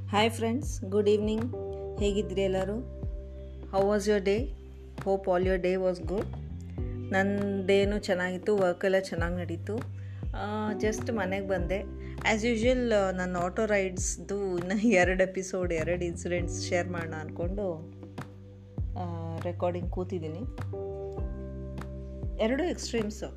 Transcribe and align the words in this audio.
hi 0.10 0.32
friends 0.32 0.84
good 0.84 1.10
evening 1.10 1.56
ಹೇಗಿದ್ರಿ 2.00 2.42
ಎಲ್ಲರೂ? 2.42 3.04
How 3.72 3.88
was 3.88 4.10
your 4.10 4.22
day 4.22 4.54
hope 5.04 5.30
all 5.30 5.48
your 5.48 5.60
day 5.60 5.76
was 5.76 6.02
good 6.02 6.28
ನನ್ನ 7.12 7.64
ಡೇನೂ 7.66 8.00
ಚೆನ್ನಾಗಿತ್ತು 8.00 8.58
ವರ್ಕೆಲ್ಲ 8.58 9.00
ಚೆನ್ನಾಗಿ 9.00 9.36
ನಡೀತು. 9.36 9.98
ಜಸ್ಟ್ 10.84 11.10
ಮನೆಗೆ 11.20 11.48
ಬಂದೆ. 11.48 11.80
ಆ್ಯಸ್ 11.82 12.44
ಯೂಶ್ವಲ್ 12.46 12.86
ನನ್ನ 13.18 13.36
ಆಟೋ 13.46 13.66
ರೈಡ್ಸ್ದು 13.66 14.38
ಇನ್ನು 14.58 14.78
ಎರಡು 15.02 15.22
ಎಪಿಸೋಡ್ 15.24 15.72
ಎರಡು 15.74 16.04
ಇನ್ಸಿಡೆಂಟ್ಸ್ 16.06 16.58
ಶೇರ್ 16.70 16.88
ಮಾಡೋಣ 16.88 17.16
ಅಂದ್ಕೊಂಡು 17.24 17.66
ರೆಕಾರ್ಡಿಂಗ್ 19.44 19.90
ಕೂತಿದ್ದೀನಿ. 19.92 20.44
ಎರಡು 22.46 22.64
ಎಕ್ಸ್ಟ್ರೀಮ್ಸು 22.64 23.30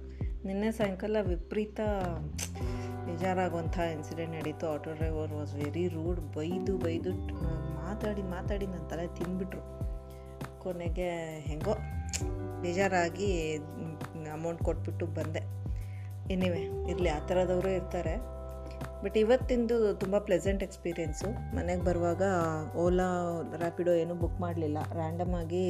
ನಿನ್ನೆ 0.47 0.71
ಸಾಯಂಕಾಲ 0.73 1.17
ವಿಪರೀತ 1.23 1.81
ಬೇಜಾರಾಗುವಂಥ 3.07 3.77
ಇನ್ಸಿಡೆಂಟ್ 3.95 4.35
ನಡೀತು. 4.37 4.67
Auto 4.75 4.91
driver 4.93 5.33
was 5.33 5.53
very 5.55 5.85
rude 5.89 6.21
ಬೈದು 6.37 6.73
ಬೈದು 6.79 7.13
ಮಾತಾಡಿ 7.79 8.23
ಮಾತಾಡಿ 8.35 8.67
ನನ್ನ 8.67 8.87
ತಲೆ 8.93 9.07
ತಿಂದ್ಬಿಟ್ರು. 9.19 9.63
ಕೊನೆಗೆ 10.59 11.09
ಹೆಂಗೋ 11.49 11.75
ಬೇಜಾರಾಗಿ 12.63 13.57
ಅಮೌಂಟ್ 14.37 14.63
ಕೊಟ್ಬಿಟ್ಟು 14.69 15.07
ಬಂದೆ. 15.19 15.43
ಎನಿವೆ 16.31 16.61
ಇರಲಿ, 16.91 17.09
ಆ 17.09 17.19
ಥರದವರು 17.27 17.71
ಇರ್ತಾರೆ. 17.79 18.15
ಬಟ್ 19.05 19.17
ಇವತ್ತಿಂದು 19.17 19.77
ತುಂಬ 19.95 20.17
ಪ್ಲೆಸೆಂಟ್ 20.19 20.63
ಎಕ್ಸ್ಪೀರಿಯೆನ್ಸು 20.63 21.29
ಮನೆಗೆ 21.57 21.83
ಬರುವಾಗ 21.85 22.25
ಓಲಾ 22.77 23.09
ರ್ಯಾಪಿಡೋ 23.57 23.93
ಏನೂ 23.93 24.15
ಬುಕ್ 24.15 24.39
ಮಾಡಲಿಲ್ಲ. 24.41 24.79
ರ್ಯಾಂಡಮ್ 24.93 25.35
ಆಗಿ 25.35 25.65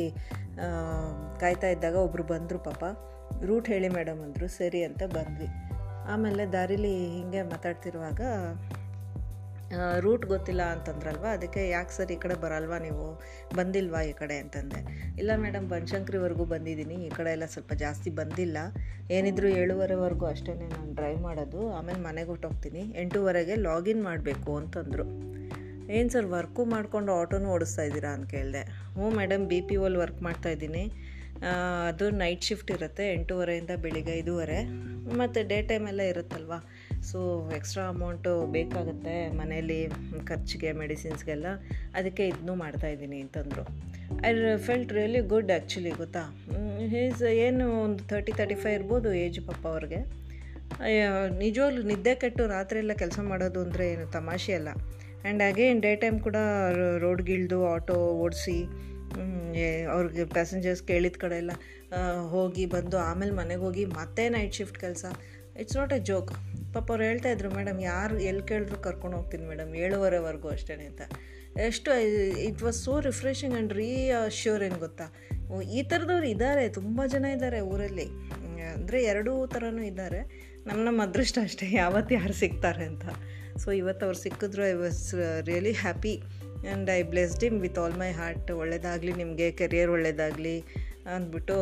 ಕಾಯ್ತಾ 1.40 1.68
ಇದ್ದಾಗ 1.68 1.96
ಒಬ್ಬರು 2.06 2.24
ಬಂದರು 2.24 2.58
ಪಾಪ. 2.58 2.84
ರೂಟ್ 3.44 3.68
ಹೇಳಿ 3.68 3.88
ಮೇಡಮ್ 3.88 4.20
ಅಂದರು, 4.22 4.48
ಸರಿ 4.48 4.80
ಅಂತ 4.84 5.02
ಬಂದ್ವಿ. 5.16 5.48
ಆಮೇಲೆ 6.12 6.44
ದಾರಿಲಿ 6.52 6.94
ಹೀಗೆ 7.14 7.42
ಮಾತಾಡ್ತಿರುವಾಗ 7.42 8.20
ರೂಟ್ 9.98 10.24
ಗೊತ್ತಿಲ್ಲ 10.26 10.62
ಅಂತಂದ್ರಲ್ವ? 10.62 11.26
ಅದಕ್ಕೆ 11.36 11.68
ಯಾಕೆ 11.68 11.92
ಸರ್ 11.96 12.12
ಈ 12.12 12.16
ಕಡೆ 12.16 12.34
ಬರಲ್ವಾ 12.34 12.78
ನೀವು? 12.78 13.06
ಬಂದಿಲ್ವಾ 13.56 14.00
ಈ 14.02 14.12
ಕಡೆ 14.12 14.36
ಅಂತಂದೆ. 14.38 14.80
ಇಲ್ಲ 15.18 15.30
ಮೇಡಮ್, 15.36 15.66
ಬನಶಂಕರಿವರೆಗೂ 15.70 16.44
ಬಂದಿದ್ದೀನಿ. 16.44 16.94
ಈ 17.06 17.08
ಕಡೆ 17.08 17.30
ಎಲ್ಲ 17.30 17.44
ಸ್ವಲ್ಪ 17.44 17.72
ಜಾಸ್ತಿ 17.84 18.10
ಬಂದಿಲ್ಲ. 18.10 18.58
ಏನಿದ್ರು 19.10 19.48
ಏಳುವರೆವರೆಗೂ 19.48 20.26
ಅಷ್ಟೇ 20.26 20.54
ನಾನು 20.54 20.94
ಡ್ರೈವ್ 20.94 21.20
ಮಾಡೋದು. 21.20 21.60
ಆಮೇಲೆ 21.72 22.00
ಮನೆಗೆ 22.08 22.28
ಹೊಟ್ಟೋಗ್ತೀನಿ 22.28 22.80
ಎಂಟೂವರೆಗೆ 22.96 23.54
ಲಾಗಿನ್ 23.68 24.02
ಮಾಡಬೇಕು 24.02 24.56
ಅಂತಂದರು. 24.56 25.06
ಏನು 25.98 26.08
ಸರ್, 26.10 26.26
ವರ್ಕು 26.38 26.64
ಮಾಡಿಕೊಂಡು 26.64 27.12
ಆಟೋನೂ 27.20 27.48
ಓಡಿಸ್ತಾ 27.50 27.82
ಇದ್ದೀರಾ 27.82 28.10
ಅಂತ 28.16 28.26
ಕೇಳಿದೆ. 28.30 28.62
ಹ್ಞೂ 28.94 29.10
madam, 29.10 29.46
B 29.46 29.60
P 29.60 29.76
O 29.76 29.96
work 29.96 30.20
ಮಾಡ್ತಾಯಿದ್ದೀನಿ 30.22 30.84
ಅದು 31.88 32.10
ನೈಟ್ 32.10 32.42
ಶಿಫ್ಟ್ 32.42 32.70
ಇರುತ್ತೆ. 32.70 33.04
ಎಂಟೂವರೆಯಿಂದ 33.12 33.70
ಬೆಳಿಗ್ಗೆ 33.84 34.12
ಐದೂವರೆ. 34.18 34.58
ಮತ್ತು 35.20 35.48
ಡೇ 35.48 35.62
ಟೈಮೆಲ್ಲ 35.62 36.00
ಇರುತ್ತಲ್ವ? 36.00 36.52
ಸೊ 37.08 37.18
ಎಕ್ಸ್ಟ್ರಾ 37.56 37.84
ಅಮೌಂಟು 37.92 38.32
ಬೇಕಾಗುತ್ತೆ 38.56 39.14
ಮನೇಲಿ 39.38 39.78
ಖರ್ಚಿಗೆ 40.30 40.70
ಮೆಡಿಸಿನ್ಸ್ಗೆಲ್ಲ 40.80 41.48
ಅದಕ್ಕೆ 41.98 42.24
ಇದನ್ನೂ 42.32 42.54
ಮಾಡ್ತಾಯಿದ್ದೀನಿ 42.62 43.18
ಅಂತಂದರು. 43.24 43.64
I 44.28 44.30
felt 44.66 44.92
really 44.98 45.20
good 45.32 45.50
actually 45.56 45.92
ಗೊತ್ತಾ? 46.02 46.22
ಹೀಸ್ 46.94 47.22
ಏನು 47.46 47.66
ಒಂದು 47.84 48.02
ತರ್ಟಿ 48.12 48.32
ತರ್ಟಿ 48.40 48.56
ಫೈವ್ 48.62 48.76
ಇರ್ಬೋದು 48.78 49.10
ಏಜ್ 49.24 49.40
ಪಪ್ಪ 49.50 49.64
ಅವ್ರಿಗೆ. 49.74 50.00
ನಿಜವಾಗ್ಲೂ 51.42 51.82
ನಿದ್ದೆ 51.90 52.14
ಕೆಟ್ಟು 52.22 52.42
ರಾತ್ರಿ 52.56 52.78
ಎಲ್ಲ 52.84 52.94
ಕೆಲಸ 53.02 53.18
ಮಾಡೋದು 53.30 53.60
ಅಂದರೆ 53.66 53.86
ಏನು 53.94 54.06
ತಮಾಷೆ 54.18 54.52
ಅಲ್ಲ. 54.58 54.70
ಆ್ಯಂಡ್ 55.22 55.42
ಅಗೇನ್ 55.48 55.80
ಡೇ 55.86 55.92
ಟೈಮ್ 56.02 56.18
ಕೂಡ 56.26 56.38
ರೋಡ್ಗಿಳಿದು 57.04 57.58
ಆಟೋ 57.72 57.96
ಓಡಿಸಿ 58.26 58.58
ಅವ್ರಿಗೆ 59.94 60.24
ಪ್ಯಾಸೆಂಜರ್ಸ್ 60.34 60.82
ಕೇಳಿದ 60.90 61.16
ಕಡೆ 61.22 61.36
ಎಲ್ಲ 61.42 61.52
ಹೋಗಿ 62.34 62.64
ಬಂದು 62.74 62.96
ಆಮೇಲೆ 63.08 63.32
ಮನೆಗೆ 63.38 63.62
ಹೋಗಿ 63.66 63.84
ಮತ್ತೆ 63.98 64.24
ನೈಟ್ 64.34 64.56
ಶಿಫ್ಟ್ 64.58 64.78
ಕೆಲಸ. 64.84 65.04
ಇಟ್ಸ್ 65.62 65.76
ನಾಟ್ 65.80 65.92
ಎ 65.98 66.00
ಜೋಕ್ 66.10 66.30
ಪಾಪ 66.74 66.86
ಅವ್ರು 66.92 67.04
ಹೇಳ್ತಾ 67.08 67.28
ಇದ್ರು, 67.34 67.48
ಮೇಡಮ್, 67.58 67.78
ಯಾರು 67.92 68.16
ಎಲ್ಲಿ 68.30 68.44
ಕೇಳಿದ್ರು 68.50 68.78
ಕರ್ಕೊಂಡು 68.86 69.16
ಹೋಗ್ತೀನಿ 69.18 69.46
ಮೇಡಮ್, 69.52 69.70
ಏಳುವರೆವರೆಗೂ 69.84 70.48
ಅಷ್ಟೇ 70.56 70.74
ಅಂತ. 70.90 71.02
ಎಷ್ಟು 71.68 71.90
it 72.48 72.60
was 72.66 72.78
so 72.86 72.92
refreshing 73.08 73.54
and 73.56 73.72
reassure 74.40 74.62
ಏನು 74.66 74.78
ಗೊತ್ತಾ? 74.84 75.06
ಈ 75.76 75.80
ಥರದವ್ರು 75.90 76.28
ಇದ್ದಾರೆ 76.34 76.64
ತುಂಬ 76.78 77.00
ಜನ 77.14 77.24
ಇದ್ದಾರೆ 77.36 77.60
ಊರಲ್ಲಿ. 77.72 78.06
ಅಂದರೆ 78.74 78.98
ಎರಡೂ 79.12 79.32
ಥರನೂ 79.54 79.82
ಇದ್ದಾರೆ 79.90 80.20
ನಮ್ಮ 80.68 80.80
ನಮ್ಮ 80.88 81.00
ಅದೃಷ್ಟ 81.08 81.38
ಅಷ್ಟೇ, 81.48 81.66
ಯಾವತ್ತು 81.82 82.12
ಯಾರು 82.18 82.34
ಸಿಗ್ತಾರೆ 82.42 82.84
ಅಂತ. 82.92 83.04
ಸೊ 83.62 83.68
ಇವತ್ತು 83.80 84.02
ಅವ್ರು 84.06 84.18
ಸಿಕ್ಕಿದ್ರು 84.26 84.62
I 84.72 84.74
was 84.82 85.02
really 85.48 85.72
happy 85.82 86.14
and 86.22 86.88
I 86.98 87.00
blessed 87.12 87.44
him 87.48 87.58
with 87.64 87.78
all 87.82 87.96
my 88.02 88.10
heart 88.20 88.50
ಒಳ್ಳೇದಾಗಲಿ, 88.62 89.12
ನಿಮಗೆ 89.22 89.48
ಕೆರಿಯರ್ 89.60 89.90
ಒಳ್ಳೇದಾಗಲಿ 89.96 90.56
ಅಂದ್ಬಿಟ್ಟು 91.14 91.58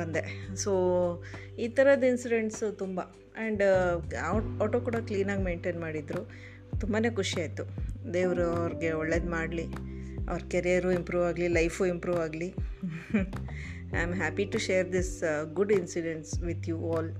ಬಂದೆ. 0.00 0.22
ಸೊ 0.62 0.72
ಈ 1.64 1.68
ಥರದ 1.76 2.04
ಇನ್ಸಿಡೆಂಟ್ಸು 2.12 2.68
ತುಂಬ. 2.82 3.00
ಆ್ಯಂಡ್ 3.42 3.62
ಆಟೋ 4.64 4.78
ಕೂಡ 4.88 4.96
ಕ್ಲೀನಾಗಿ 5.10 5.44
ಮೇಂಟೈನ್ 5.50 5.80
ಮಾಡಿದರು. 5.86 6.22
ತುಂಬಾ 6.82 6.98
ಖುಷಿ 7.20 7.36
ಆಯಿತು. 7.42 7.64
ದೇವರು 8.16 8.46
ಅವ್ರಿಗೆ 8.60 8.90
ಒಳ್ಳೇದು 9.02 9.28
ಮಾಡಲಿ. 9.36 9.66
ಅವ್ರ 10.30 10.40
ಕೆರಿಯರು 10.54 10.90
ಇಂಪ್ರೂವ್ 10.98 11.24
ಆಗಲಿ 11.30 11.48
ಲೈಫು 11.58 11.82
ಇಂಪ್ರೂವ್ 11.92 12.20
ಆಗಲಿ. 12.26 12.48
I 13.96 14.00
am 14.06 14.14
happy 14.22 14.44
to 14.52 14.58
share 14.66 14.86
this 14.96 15.14
good 15.58 15.72
incidents 15.80 16.34
with 16.48 16.66
you 16.72 16.78
all 16.94 17.10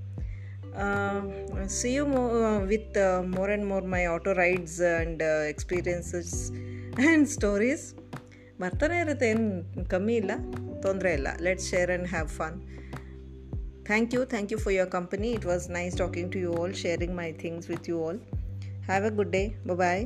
see 1.79 1.91
you 1.95 2.05
more 2.13 2.23
with 2.71 2.99
more 3.35 3.51
and 3.51 3.67
more 3.73 3.87
my 3.95 4.03
auto 4.15 4.33
rides 4.45 4.79
and 4.91 5.23
experiences 5.55 6.35
and 6.53 7.27
stories 7.37 7.85
ಬರ್ತಾನೆ 8.63 8.97
ಇರುತ್ತೆ, 9.05 9.27
ಏನು 9.35 9.47
ಕಮ್ಮಿ 9.93 10.15
ಇಲ್ಲ. 10.23 10.33
ತೊಂದರೆ 10.83 11.13
ಇಲ್ಲ 11.13 11.29
let's 11.41 11.69
share 11.71 11.91
and 11.91 12.09
have 12.09 12.29
fun 12.39 12.57
thank 13.85 14.15
you 14.15 14.23
thank 14.25 14.53
you 14.53 14.59
for 14.59 14.75
your 14.75 14.91
company 14.91 15.31
it 15.31 15.47
was 15.47 15.65
nice 15.71 15.97
talking 15.97 16.31
to 16.33 16.39
you 16.39 16.53
all 16.61 16.75
sharing 16.75 17.17
my 17.17 17.29
things 17.43 17.69
with 17.71 17.89
you 17.89 17.99
all 18.07 18.21
have 18.87 19.07
a 19.07 19.13
good 19.17 19.33
day 19.33 19.43
bye 19.77 20.05